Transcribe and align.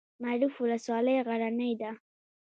معروف 0.25 0.53
ولسوالۍ 0.61 1.15
غرنۍ 1.27 1.71
ده؟ 1.81 1.91